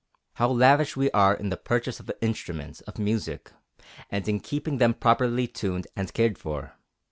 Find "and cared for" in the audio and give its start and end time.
5.95-6.73